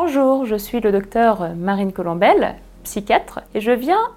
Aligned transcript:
Bonjour, 0.00 0.44
je 0.44 0.54
suis 0.54 0.78
le 0.78 0.92
docteur 0.92 1.56
Marine 1.56 1.92
Colombel, 1.92 2.54
psychiatre, 2.84 3.40
et 3.52 3.60
je 3.60 3.72
viens 3.72 4.12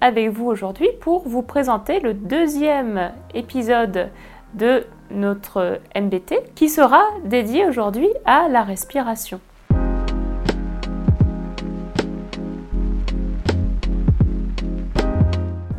avec 0.00 0.28
vous 0.28 0.46
aujourd'hui 0.46 0.88
pour 1.00 1.28
vous 1.28 1.42
présenter 1.42 1.98
le 1.98 2.14
deuxième 2.14 3.10
épisode 3.34 4.10
de 4.54 4.86
notre 5.10 5.80
MBT 5.96 6.34
qui 6.54 6.68
sera 6.68 7.02
dédié 7.24 7.66
aujourd'hui 7.66 8.08
à 8.24 8.48
la 8.48 8.62
respiration. 8.62 9.40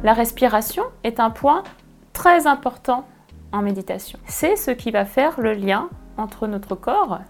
La 0.04 0.12
respiration 0.12 0.84
est 1.06 1.22
un 1.22 1.30
point 1.30 1.64
très 2.12 2.46
important 2.46 3.06
en 3.54 3.62
méditation. 3.62 4.20
C'est 4.28 4.58
ce 4.58 4.72
qui 4.72 4.92
va 4.92 5.06
faire 5.06 5.40
le 5.40 5.54
lien 5.54 5.88
entre 6.18 6.46
notre 6.46 6.76
corps 6.76 7.22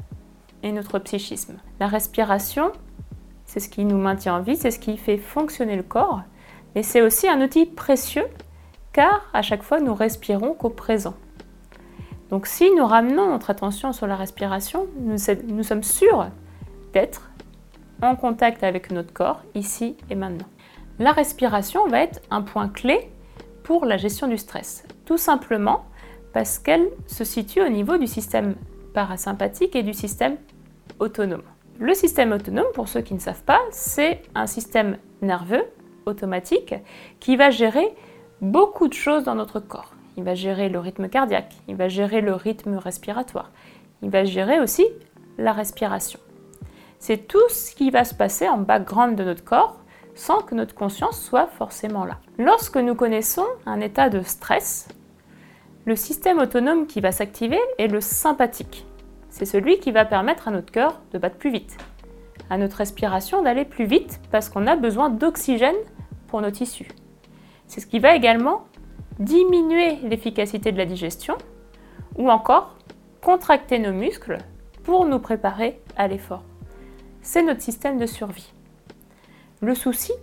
notre 0.71 1.00
psychisme. 1.00 1.57
La 1.79 1.88
respiration, 1.88 2.71
c'est 3.45 3.59
ce 3.59 3.70
qui 3.70 3.86
nous 3.86 3.98
maintient 3.98 4.35
en 4.35 4.41
vie, 4.41 4.55
c'est 4.55 4.71
ce 4.71 4.80
qui 4.80 4.98
fait 4.98 5.17
fonctionner 5.17 5.76
le 5.76 5.84
corps, 5.84 6.21
mais 6.73 6.84
c'est 6.84 7.02
aussi 7.02 7.27
un 7.27 7.41
outil 7.41 7.66
précieux 7.66 8.26
car 8.93 9.30
à 9.34 9.41
chaque 9.41 9.63
fois 9.63 9.80
nous 9.80 9.93
respirons 9.93 10.54
qu'au 10.54 10.70
présent. 10.70 11.16
Donc 12.30 12.48
si 12.48 12.71
nous 12.76 12.85
ramenons 12.85 13.30
notre 13.30 13.49
attention 13.49 13.93
sur 13.93 14.07
la 14.07 14.16
respiration, 14.16 14.88
nous 14.98 15.63
sommes 15.63 15.84
sûrs 15.84 16.27
d'être 16.93 17.29
en 18.02 18.16
contact 18.16 18.63
avec 18.63 18.91
notre 18.91 19.13
corps 19.13 19.41
ici 19.54 19.95
et 20.09 20.16
maintenant. 20.16 20.48
La 20.98 21.12
respiration 21.12 21.88
va 21.88 22.02
être 22.02 22.21
un 22.32 22.41
point 22.41 22.70
clé 22.70 23.12
pour 23.63 23.85
la 23.85 23.98
gestion 23.98 24.27
du 24.27 24.38
stress, 24.38 24.85
tout 25.05 25.18
simplement 25.18 25.85
parce 26.34 26.57
qu'elle 26.59 26.88
se 27.07 27.23
situe 27.23 27.62
au 27.62 27.70
niveau 27.70 27.98
du 27.98 28.07
système 28.07 28.55
parasympathique 28.93 29.76
et 29.76 29.84
du 29.84 29.93
système 29.93 30.38
autonome. 30.99 31.44
Le 31.80 31.94
système 31.94 32.31
autonome, 32.31 32.66
pour 32.73 32.88
ceux 32.88 33.02
qui 33.02 33.13
ne 33.13 33.20
savent 33.20 33.43
pas, 33.43 33.59
c'est 33.71 34.21
un 34.34 34.48
système 34.48 34.98
nerveux 35.21 35.66
automatique 36.05 36.76
qui 37.20 37.35
va 37.35 37.49
gérer 37.49 37.93
beaucoup 38.41 38.87
de 38.87 38.93
choses 38.93 39.23
dans 39.23 39.35
notre 39.35 39.60
corps. 39.60 39.93
Il 40.18 40.23
va 40.23 40.35
gérer 40.35 40.70
le 40.70 40.79
rythme 40.79 41.10
cardiaque, 41.10 41.54
il 41.68 41.76
va 41.76 41.90
gérer 41.90 42.21
le 42.21 42.34
rythme 42.34 42.76
respiratoire, 42.76 43.51
il 44.01 44.10
va 44.10 44.23
gérer 44.23 44.60
aussi 44.60 44.85
la 45.37 45.51
respiration. 45.51 46.20
C'est 46.99 47.27
tout 47.27 47.49
ce 47.49 47.76
qui 47.76 47.91
va 47.91 48.05
se 48.05 48.15
passer 48.15 48.48
en 48.48 48.57
background 48.57 49.17
de 49.17 49.23
notre 49.23 49.43
corps 49.43 49.77
sans 50.15 50.41
que 50.41 50.55
notre 50.55 50.73
conscience 50.73 51.21
soit 51.21 51.48
forcément 51.48 52.05
là. 52.05 52.20
Lorsque 52.38 52.77
nous 52.77 52.95
connaissons 52.95 53.45
un 53.65 53.82
état 53.82 54.10
de 54.10 54.21
stress, 54.21 54.88
le 55.84 55.95
système 55.95 56.40
autonome 56.40 56.88
qui 56.88 57.01
va 57.01 57.12
s'activer 57.12 57.60
est 57.77 57.88
le 57.88 57.99
sympathique. 57.99 58.85
C'est 59.36 59.44
celui 59.44 59.80
qui 59.80 59.91
va 59.91 60.05
permettre 60.05 60.48
à 60.48 60.52
notre 60.52 60.72
cœur 60.72 61.02
de 61.12 61.18
battre 61.18 61.36
plus 61.36 61.52
vite, 61.52 61.76
à 62.50 62.58
notre 62.58 62.78
respiration 62.78 63.41
d'aller 63.41 63.66
plus 63.66 63.84
vite 63.84 64.22
parce 64.31 64.47
qu'on 64.47 64.66
a 64.66 64.78
besoin 64.78 65.09
d'oxygène 65.09 65.75
pour 66.30 66.40
nos 66.40 66.52
tissus. 66.52 66.88
C'est 67.68 67.81
ce 67.81 67.86
qui 67.86 68.00
va 68.00 68.16
également 68.16 68.63
diminuer 69.19 69.97
l'efficacité 70.03 70.72
de 70.72 70.78
la 70.78 70.86
digestion 70.86 71.38
ou 72.18 72.31
encore 72.31 72.78
contracter 73.22 73.78
nos 73.78 73.91
muscles 73.91 74.38
pour 74.86 75.03
nous 75.03 75.19
préparer 75.19 75.81
à 75.97 76.08
l'effort. 76.08 76.44
C'est 77.22 77.44
notre 77.44 77.62
système 77.62 77.97
de 77.97 78.06
survie. 78.06 78.53
Le 79.59 79.75
souci, 79.75 80.13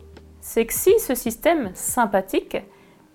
c'est 0.41 0.65
que 0.65 0.73
si 0.73 0.99
ce 0.99 1.15
système 1.15 1.71
sympathique 1.75 2.57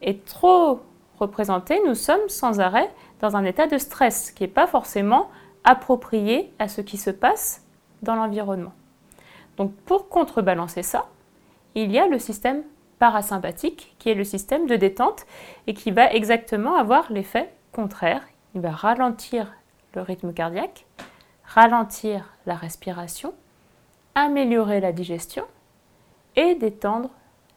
est 0.04 0.24
trop 0.26 0.82
représenté, 1.18 1.82
nous 1.88 1.96
sommes 1.96 2.30
sans 2.30 2.60
arrêt 2.60 2.92
dans 3.20 3.36
un 3.36 3.46
état 3.46 3.66
de 3.66 3.80
stress 3.80 4.30
qui 4.30 4.44
n'est 4.44 4.48
pas 4.48 4.68
forcément 4.68 5.32
approprié 5.68 6.54
à 6.60 6.70
ce 6.70 6.80
qui 6.80 6.98
se 6.98 7.10
passe 7.10 7.62
dans 8.02 8.16
l'environnement. 8.16 8.72
Donc 9.58 9.74
pour 9.86 10.08
contrebalancer 10.08 10.82
ça, 10.82 11.08
il 11.76 11.92
y 11.92 12.00
a 12.00 12.08
le 12.08 12.20
système 12.20 12.64
parasympathique 13.00 13.94
qui 14.00 14.10
est 14.10 14.16
le 14.16 14.24
système 14.24 14.66
de 14.66 14.78
détente 14.78 15.26
et 15.68 15.74
qui 15.74 15.92
va 15.92 16.12
exactement 16.14 16.76
avoir 16.76 17.12
l'effet 17.12 17.54
contraire. 17.74 18.24
Il 18.56 18.62
va 18.62 18.72
ralentir 18.72 19.54
le 19.94 20.02
rythme 20.02 20.34
cardiaque, 20.34 20.86
ralentir 21.44 22.34
la 22.46 22.56
respiration, 22.56 23.34
améliorer 24.16 24.80
la 24.80 24.94
digestion 24.94 25.44
et 26.38 26.56
détendre 26.56 27.10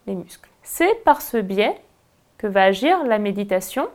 les 0.08 0.16
muscles. 0.16 0.50
C'est 0.64 0.96
par 1.04 1.22
ce 1.22 1.36
biais 1.36 1.80
que 2.38 2.48
va 2.48 2.64
agir 2.64 3.04
la 3.04 3.18
méditation 3.18 3.88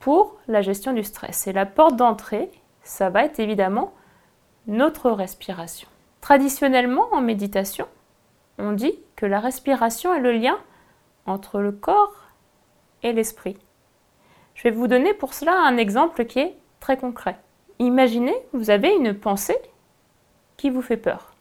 pour 0.00 0.36
la 0.48 0.60
gestion 0.60 0.92
du 0.92 1.02
stress. 1.02 1.46
Et 1.46 1.52
la 1.52 1.66
porte 1.66 1.96
d'entrée, 1.96 2.50
ça 2.88 3.10
va 3.10 3.24
être 3.24 3.38
évidemment 3.38 3.92
notre 4.66 5.10
respiration. 5.10 5.88
Traditionnellement, 6.22 7.06
en 7.12 7.20
méditation, 7.20 7.86
on 8.56 8.72
dit 8.72 8.98
que 9.14 9.26
la 9.26 9.40
respiration 9.40 10.14
est 10.14 10.20
le 10.20 10.32
lien 10.32 10.58
entre 11.26 11.60
le 11.60 11.70
corps 11.70 12.32
et 13.02 13.12
l'esprit. 13.12 13.58
Je 14.54 14.62
vais 14.62 14.70
vous 14.70 14.86
donner 14.86 15.12
pour 15.12 15.34
cela 15.34 15.54
un 15.60 15.76
exemple 15.76 16.24
qui 16.24 16.40
est 16.40 16.56
très 16.80 16.96
concret. 16.96 17.38
Imaginez, 17.78 18.34
vous 18.54 18.70
avez 18.70 18.96
une 18.96 19.14
pensée 19.14 19.58
qui 20.56 20.70
vous 20.70 20.82
fait 20.82 20.96
peur 20.96 21.34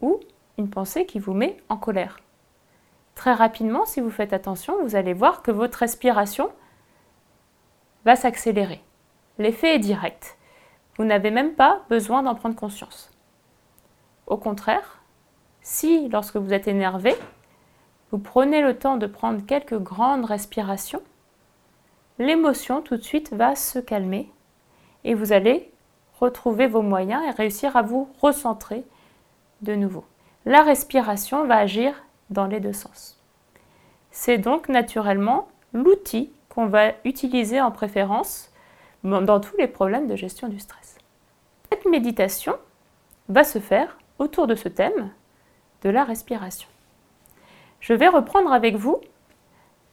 ou 0.00 0.20
une 0.56 0.70
pensée 0.70 1.04
qui 1.04 1.18
vous 1.18 1.34
met 1.34 1.56
en 1.68 1.76
colère. 1.76 2.20
Très 3.16 3.34
rapidement, 3.34 3.84
si 3.86 4.00
vous 4.00 4.10
faites 4.10 4.32
attention, 4.32 4.80
vous 4.82 4.94
allez 4.94 5.14
voir 5.14 5.42
que 5.42 5.50
votre 5.50 5.78
respiration 5.78 6.50
va 8.04 8.14
s'accélérer. 8.14 8.80
L'effet 9.38 9.74
est 9.74 9.80
direct. 9.80 10.36
Vous 10.96 11.04
n'avez 11.04 11.30
même 11.30 11.54
pas 11.54 11.82
besoin 11.90 12.22
d'en 12.22 12.34
prendre 12.34 12.56
conscience. 12.56 13.10
Au 14.26 14.36
contraire, 14.36 15.02
si 15.60 16.08
lorsque 16.08 16.36
vous 16.36 16.52
êtes 16.52 16.68
énervé, 16.68 17.14
vous 18.10 18.18
prenez 18.18 18.62
le 18.62 18.78
temps 18.78 18.96
de 18.96 19.06
prendre 19.06 19.44
quelques 19.44 19.78
grandes 19.78 20.24
respirations, 20.24 21.02
l'émotion 22.18 22.80
tout 22.80 22.96
de 22.96 23.02
suite 23.02 23.32
va 23.32 23.54
se 23.56 23.78
calmer 23.78 24.30
et 25.04 25.14
vous 25.14 25.32
allez 25.32 25.70
retrouver 26.20 26.66
vos 26.66 26.82
moyens 26.82 27.22
et 27.26 27.30
réussir 27.30 27.76
à 27.76 27.82
vous 27.82 28.08
recentrer 28.20 28.84
de 29.60 29.74
nouveau. 29.74 30.04
La 30.44 30.62
respiration 30.62 31.44
va 31.46 31.56
agir 31.56 32.04
dans 32.30 32.46
les 32.46 32.60
deux 32.60 32.72
sens. 32.72 33.20
C'est 34.10 34.38
donc 34.38 34.68
naturellement 34.68 35.48
l'outil 35.72 36.30
qu'on 36.48 36.66
va 36.66 36.92
utiliser 37.04 37.60
en 37.60 37.70
préférence 37.70 38.50
dans 39.04 39.40
tous 39.40 39.56
les 39.56 39.68
problèmes 39.68 40.06
de 40.06 40.16
gestion 40.16 40.48
du 40.48 40.58
stress. 40.58 40.98
Cette 41.70 41.84
méditation 41.86 42.56
va 43.28 43.44
se 43.44 43.58
faire 43.58 43.98
autour 44.18 44.46
de 44.46 44.54
ce 44.54 44.68
thème 44.68 45.10
de 45.82 45.90
la 45.90 46.04
respiration. 46.04 46.68
Je 47.80 47.92
vais 47.92 48.08
reprendre 48.08 48.52
avec 48.52 48.76
vous 48.76 49.00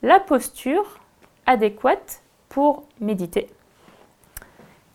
la 0.02 0.20
posture 0.20 0.98
adéquate 1.46 2.22
pour 2.48 2.84
méditer. 3.00 3.48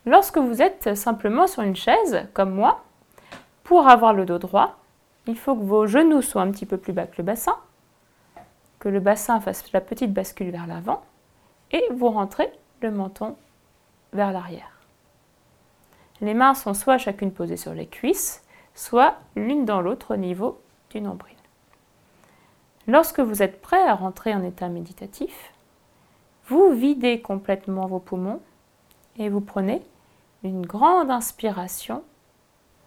Lorsque 0.06 0.38
vous 0.38 0.62
êtes 0.62 0.96
simplement 0.96 1.48
sur 1.48 1.62
une 1.62 1.75
chaise, 1.75 2.28
comme 2.34 2.52
moi, 2.52 2.84
pour 3.64 3.88
avoir 3.88 4.14
le 4.14 4.25
dos 4.25 4.40
droit, 4.40 4.78
il 5.28 5.38
faut 5.38 5.56
que 5.56 5.64
vos 5.64 5.86
genoux 5.86 6.22
soient 6.22 6.42
un 6.42 6.52
petit 6.52 6.66
peu 6.66 6.78
plus 6.78 6.94
bas 6.94 7.06
que 7.06 7.18
le 7.18 7.24
bassin, 7.24 7.56
que 8.80 8.90
le 8.90 9.00
bassin 9.00 9.40
fasse 9.40 9.72
la 9.74 9.81
petite 9.81 10.14
bascule 10.14 10.50
vers 10.50 10.66
l'avant, 10.66 11.03
et 11.72 11.84
vous 11.92 12.09
rentrez 12.09 12.52
le 12.81 12.92
menton 12.92 13.36
vers 14.14 14.31
l'arrière. 14.31 14.72
Les 16.22 16.34
mains 16.34 16.53
sont 16.53 16.74
soit 16.74 16.97
chacune 16.97 17.31
posées 17.31 17.58
sur 17.58 17.74
les 17.74 17.88
cuisses, 17.88 18.44
soit 18.75 19.16
l'une 19.36 19.66
dans 19.66 19.81
l'autre 19.81 20.14
au 20.14 20.18
niveau 20.18 20.59
du 20.90 21.02
nombril. 21.02 21.36
Lorsque 22.88 23.19
vous 23.19 23.44
êtes 23.44 23.62
prêt 23.62 23.88
à 23.88 23.96
rentrer 23.96 24.34
en 24.34 24.44
état 24.44 24.68
méditatif, 24.68 25.53
vous 26.48 26.72
videz 26.74 27.22
complètement 27.22 27.86
vos 27.86 28.00
poumons 28.00 28.42
et 29.18 29.30
vous 29.30 29.42
prenez 29.42 29.81
une 30.44 30.66
grande 30.66 31.12
inspiration 31.12 32.03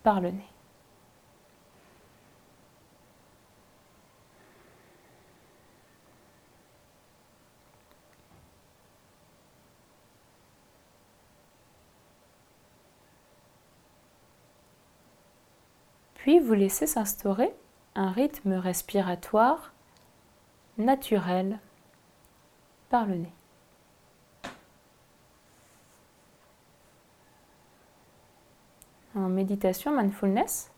par 0.03 0.21
le 0.21 0.31
nez. 0.31 0.51
Puis 16.22 16.38
vous 16.38 16.54
laissez 16.54 16.86
s'instaurer 16.86 17.52
un 17.96 18.12
rythme 18.12 18.52
respiratoire 18.52 19.72
naturel 20.78 21.58
par 22.90 23.06
le 23.06 23.16
nez. 23.16 23.32
En 29.16 29.28
méditation 29.28 29.90
mindfulness, 29.90 30.70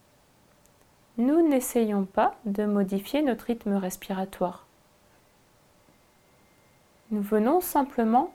nous 1.18 1.46
n'essayons 1.46 2.06
pas 2.06 2.36
de 2.46 2.64
modifier 2.64 3.20
notre 3.20 3.44
rythme 3.44 3.74
respiratoire. 3.74 4.66
Nous 7.10 7.20
venons 7.20 7.60
simplement 7.60 8.32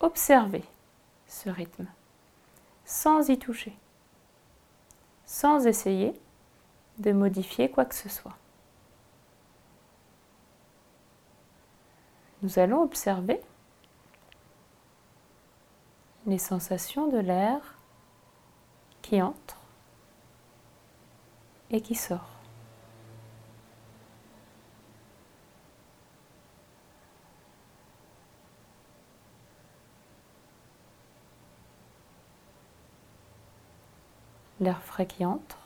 observer 0.00 0.64
ce 1.26 1.48
rythme 1.48 1.86
sans 2.84 3.30
y 3.30 3.38
toucher 3.38 3.74
sans 5.40 5.66
essayer 5.66 6.12
de 6.98 7.12
modifier 7.12 7.70
quoi 7.70 7.86
que 7.86 7.94
ce 7.94 8.10
soit. 8.10 8.36
Nous 12.42 12.58
allons 12.58 12.82
observer 12.82 13.40
les 16.26 16.36
sensations 16.36 17.08
de 17.08 17.16
l'air 17.16 17.78
qui 19.00 19.22
entre 19.22 19.56
et 21.70 21.80
qui 21.80 21.94
sort. 21.94 22.29
L'air 34.60 34.82
frais 34.82 35.06
qui 35.06 35.24
entre 35.24 35.60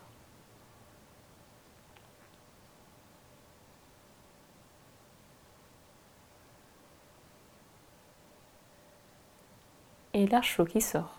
et 10.14 10.26
l'air 10.26 10.44
chaud 10.44 10.64
qui 10.64 10.80
sort. 10.80 11.18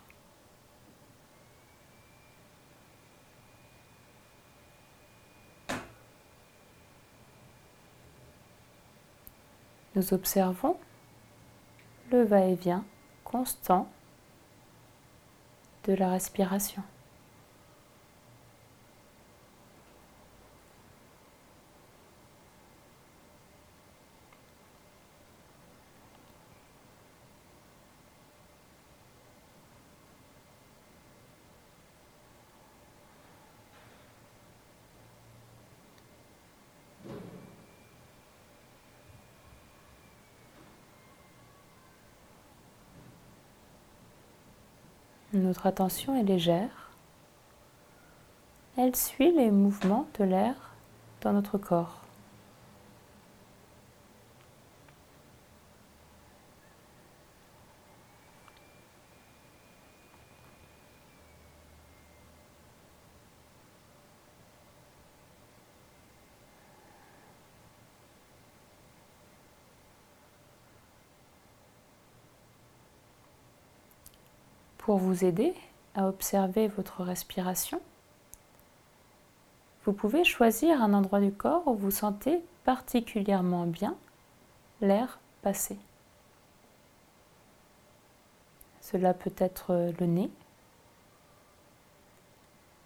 Nous 9.94 10.12
observons 10.12 10.78
le 12.10 12.22
va-et-vient 12.22 12.84
constant 13.24 13.88
de 15.84 15.94
la 15.94 16.10
respiration. 16.10 16.82
Notre 45.36 45.66
attention 45.66 46.16
est 46.16 46.22
légère. 46.22 46.90
Elle 48.78 48.96
suit 48.96 49.32
les 49.32 49.50
mouvements 49.50 50.08
de 50.18 50.24
l'air 50.24 50.54
dans 51.20 51.34
notre 51.34 51.58
corps. 51.58 52.05
Pour 74.86 74.98
vous 74.98 75.24
aider 75.24 75.52
à 75.96 76.06
observer 76.06 76.68
votre 76.68 77.02
respiration, 77.02 77.80
vous 79.84 79.92
pouvez 79.92 80.22
choisir 80.22 80.80
un 80.80 80.94
endroit 80.94 81.18
du 81.18 81.32
corps 81.32 81.66
où 81.66 81.74
vous 81.74 81.90
sentez 81.90 82.40
particulièrement 82.62 83.66
bien 83.66 83.96
l'air 84.80 85.18
passer. 85.42 85.76
Cela 88.80 89.12
peut 89.12 89.34
être 89.38 89.92
le 89.98 90.06
nez, 90.06 90.30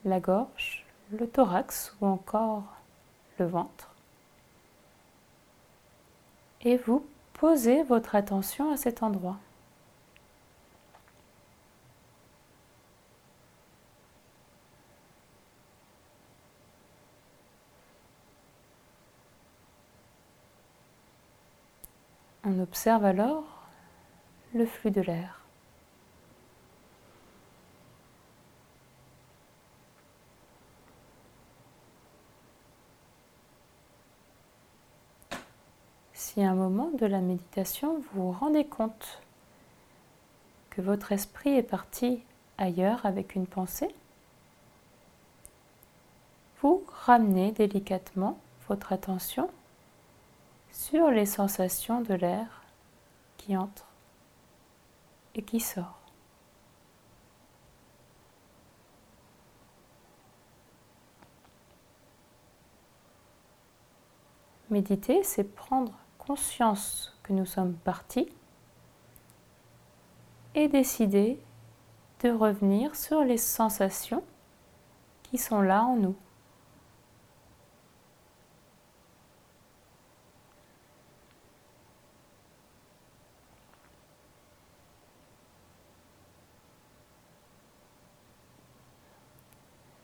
la 0.06 0.20
gorge, 0.20 0.87
le 1.12 1.29
thorax 1.29 1.94
ou 2.00 2.06
encore 2.06 2.62
le 3.38 3.44
ventre. 3.44 3.94
Et 6.62 6.79
vous 6.79 7.05
posez 7.35 7.82
votre 7.82 8.14
attention 8.14 8.73
à 8.73 8.79
cet 8.79 9.02
endroit. 9.02 9.37
On 22.50 22.58
observe 22.58 23.05
alors 23.05 23.44
le 24.55 24.67
flux 24.67 24.91
de 24.91 25.00
l'air. 25.02 25.44
Si 36.12 36.43
à 36.43 36.50
un 36.50 36.55
moment 36.55 36.91
de 36.99 37.06
la 37.06 37.20
méditation 37.20 38.02
vous 38.12 38.32
vous 38.32 38.32
rendez 38.32 38.64
compte 38.64 39.23
que 40.70 40.81
votre 40.81 41.12
esprit 41.12 41.50
est 41.50 41.62
parti 41.62 42.20
ailleurs 42.58 43.06
avec 43.06 43.37
une 43.37 43.47
pensée, 43.47 43.94
vous 46.62 46.82
ramenez 47.05 47.52
délicatement 47.52 48.38
votre 48.69 48.93
attention 48.93 49.49
sur 50.73 51.11
les 51.11 51.27
sensations 51.27 52.01
de 52.01 52.15
l'air 52.15 52.63
qui 53.37 53.57
entre 53.57 53.87
et 55.35 55.43
qui 55.43 55.61
sort. 55.61 56.01
Méditer, 64.71 65.25
c'est 65.25 65.45
prendre 65.45 65.93
conscience 66.19 67.19
que 67.25 67.33
nous 67.33 67.47
sommes 67.47 67.75
partis 67.75 68.29
et 70.55 70.69
décider 70.69 71.41
de 72.23 72.31
revenir 72.31 72.95
sur 72.95 73.25
les 73.25 73.37
sensations 73.37 74.23
qui 75.25 75.39
sont 75.39 75.61
là 75.61 75.85
en 75.85 75.97
nous. 75.97 76.17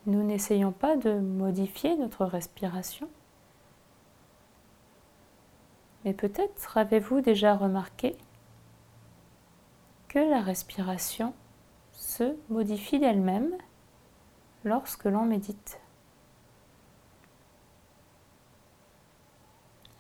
Nous 0.07 0.23
n'essayons 0.23 0.71
pas 0.71 0.97
de 0.97 1.19
modifier 1.19 1.97
notre 1.97 2.25
respiration. 2.25 3.09
Mais 6.05 6.15
peut-être 6.15 6.79
avez-vous 6.79 7.21
déjà 7.21 7.57
remarqué 7.57 8.17
que 10.07 10.21
la 10.21 10.41
respiration 10.41 11.35
se 11.91 12.37
modifie 12.49 13.01
d'elle-même 13.01 13.51
lorsque 14.65 15.07
l'on 15.07 15.25
médite. 15.25 15.81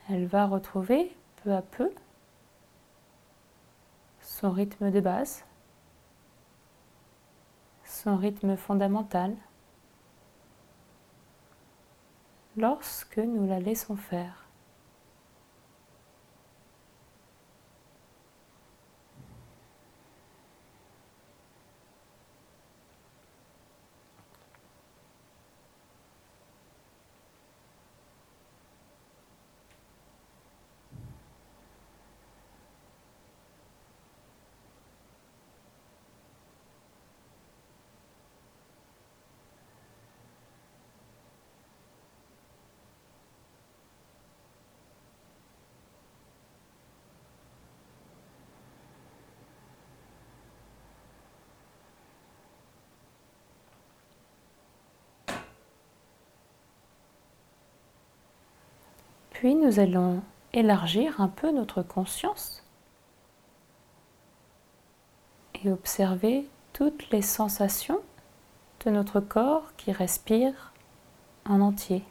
Elle 0.09 0.27
va 0.27 0.47
retrouver 0.47 1.17
peu 1.43 1.53
à 1.53 1.63
peu 1.63 1.91
son 4.21 4.53
rythme 4.53 4.93
de 4.93 5.01
base, 5.01 5.45
son 7.85 8.17
rythme 8.17 8.57
fondamental. 8.57 9.35
Lorsque 12.57 13.19
nous 13.19 13.47
la 13.47 13.61
laissons 13.61 13.97
faire. 13.97 14.46
Puis 59.41 59.55
nous 59.55 59.81
allons 59.81 60.23
élargir 60.55 61.21
un 61.21 61.29
peu 61.29 61.51
notre 61.51 61.83
conscience 61.83 62.65
et 65.63 65.71
observer 65.71 66.49
toutes 66.73 67.11
les 67.11 67.21
sensations 67.21 68.01
de 68.87 68.91
notre 68.91 69.21
corps 69.21 69.75
qui 69.77 69.93
respire 69.93 70.73
en 71.45 71.61
entier. 71.61 72.03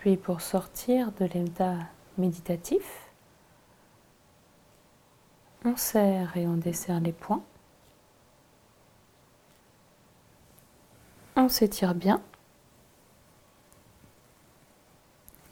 Puis 0.00 0.16
pour 0.16 0.40
sortir 0.40 1.12
de 1.12 1.26
l'état 1.26 1.76
méditatif, 2.16 3.10
on 5.62 5.76
serre 5.76 6.34
et 6.38 6.46
on 6.46 6.56
desserre 6.56 7.00
les 7.00 7.12
poings. 7.12 7.42
On 11.36 11.50
s'étire 11.50 11.94
bien. 11.94 12.22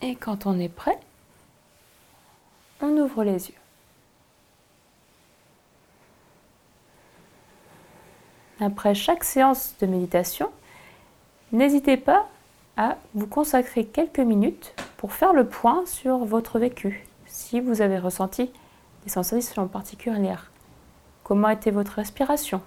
Et 0.01 0.15
quand 0.15 0.47
on 0.47 0.57
est 0.57 0.67
prêt, 0.67 0.99
on 2.81 2.97
ouvre 2.97 3.23
les 3.23 3.49
yeux. 3.49 3.55
Après 8.59 8.95
chaque 8.95 9.23
séance 9.23 9.75
de 9.79 9.85
méditation, 9.85 10.51
n'hésitez 11.51 11.97
pas 11.97 12.27
à 12.79 12.95
vous 13.13 13.27
consacrer 13.27 13.83
quelques 13.83 14.21
minutes 14.21 14.73
pour 14.95 15.11
faire 15.11 15.33
le 15.33 15.45
point 15.45 15.85
sur 15.85 16.19
votre 16.19 16.59
vécu, 16.59 17.05
si 17.25 17.59
vous 17.59 17.81
avez 17.81 17.99
ressenti 17.99 18.49
des 19.03 19.09
sensations 19.09 19.67
particulières. 19.67 20.49
Comment 21.25 21.49
était 21.49 21.71
votre 21.71 21.91
respiration? 21.91 22.61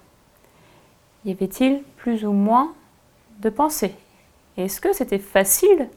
Y 1.25 1.31
avait-il 1.31 1.81
plus 1.97 2.25
ou 2.25 2.31
moins 2.31 2.73
de 3.39 3.49
pensées? 3.49 3.95
Est-ce 4.55 4.79
que 4.79 4.93
c'était 4.93 5.17
facile 5.17 5.89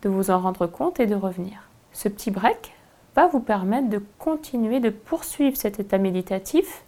de 0.00 0.08
vous 0.08 0.30
en 0.30 0.40
rendre 0.40 0.66
compte 0.66 0.98
et 0.98 1.06
de 1.06 1.14
revenir? 1.14 1.68
Ce 1.92 2.08
petit 2.08 2.30
break 2.30 2.72
va 3.14 3.26
vous 3.26 3.40
permettre 3.40 3.90
de 3.90 4.02
continuer 4.18 4.80
de 4.80 4.88
poursuivre 4.88 5.58
cet 5.58 5.78
état 5.78 5.98
méditatif 5.98 6.82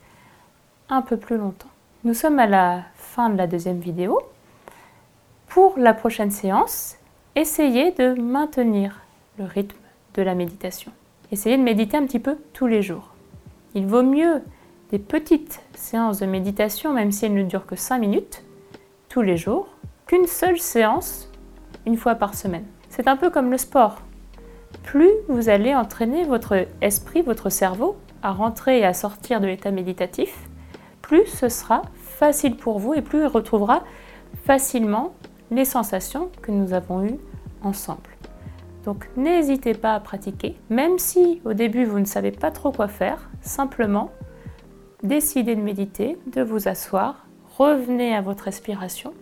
un 0.89 1.03
peu 1.03 1.19
plus 1.19 1.37
longtemps. 1.37 1.69
Nous 2.05 2.15
sommes 2.15 2.39
à 2.39 2.47
la 2.47 2.83
fin 2.95 3.29
de 3.29 3.37
la 3.37 3.47
deuxième 3.47 3.81
vidéo 3.81 4.23
pour 5.49 5.79
la 5.79 5.95
prochaine 5.95 6.31
séance, 6.31 6.97
essayez 7.35 7.93
de 7.93 8.21
maintenir 8.21 9.01
le 9.39 9.45
rythme 9.45 9.77
de 10.15 10.23
la 10.23 10.35
méditation. 10.35 10.93
Essayez 11.33 11.57
de 11.57 11.63
méditer 11.63 11.97
un 11.97 12.07
petit 12.07 12.19
peu 12.19 12.37
tous 12.53 12.67
les 12.67 12.83
jours. 12.83 13.11
Il 13.75 13.87
vaut 13.87 14.03
mieux 14.03 14.43
des 14.91 14.99
petites 14.99 15.61
séances 15.75 16.21
de 16.21 16.27
méditation, 16.27 16.93
même 16.93 17.13
si 17.13 17.27
elles 17.27 17.35
ne 17.35 17.43
durent 17.43 17.67
que 17.67 17.77
5 17.77 17.99
minutes, 17.99 18.45
tous 19.09 19.23
les 19.23 19.37
jours, 19.37 19.69
qu'une 20.07 20.27
seule 20.27 20.59
séance 20.59 21.31
une 21.85 21.97
fois 21.97 22.15
par 22.15 22.35
semaine. 22.35 22.65
C'est 22.89 23.09
un 23.09 23.17
peu 23.17 23.31
comme 23.31 23.51
le 23.51 23.59
sport. 23.59 24.03
Plus 24.83 25.11
vous 25.29 25.49
allez 25.49 25.75
entraîner 25.75 26.25
votre 26.25 26.67
esprit, 26.81 27.23
votre 27.23 27.51
cerveau 27.51 27.97
à 28.23 28.33
rentrer 28.33 28.81
et 28.81 28.85
à 28.85 28.95
sortir 28.95 29.41
de 29.41 29.47
l'état 29.47 29.71
méditatif, 29.71 30.35
plus 31.03 31.27
ce 31.27 31.49
sera 31.49 31.83
facile 31.95 32.57
pour 32.57 32.79
vous 32.79 32.95
et 32.95 33.03
plus 33.03 33.21
il 33.21 33.27
retrouvera 33.27 33.83
facilement 34.45 35.15
les 35.51 35.65
sensations 35.65 36.31
que 36.43 36.53
nous 36.53 36.73
avons 36.73 37.05
eues 37.05 37.19
ensemble. 37.63 38.11
Donc 38.85 39.09
n'hésitez 39.17 39.75
pas 39.75 39.95
à 39.95 40.01
pratiquer, 40.01 40.57
même 40.71 40.99
si 40.99 41.41
au 41.45 41.55
début 41.55 41.85
vous 41.85 41.99
ne 41.99 42.05
savez 42.05 42.31
pas 42.31 42.51
trop 42.51 42.71
quoi 42.71 42.89
faire, 42.89 43.29
simplement 43.41 44.11
décidez 45.03 45.57
de 45.57 45.61
méditer, 45.61 46.17
de 46.27 46.43
vous 46.43 46.69
asseoir, 46.69 47.27
revenez 47.59 48.15
à 48.15 48.21
votre 48.21 48.45
respiration, 48.45 49.13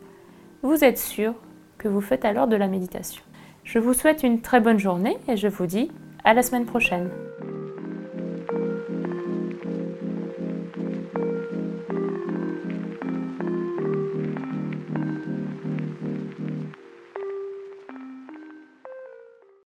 vous 0.63 0.85
êtes 0.85 0.99
sûr 0.99 1.35
que 1.79 1.89
vous 1.89 2.01
faites 2.01 2.25
alors 2.25 2.47
de 2.47 2.57
la 2.57 2.69
méditation. 2.69 3.23
Je 3.65 3.79
vous 3.79 3.95
souhaite 3.95 4.23
une 4.23 4.41
très 4.41 4.61
bonne 4.61 4.79
journée 4.79 5.17
et 5.29 5.37
je 5.37 5.49
vous 5.49 5.67
dis 5.67 5.91
à 6.25 6.35
la 6.35 6.43
semaine 6.43 6.67
prochaine. 6.67 7.11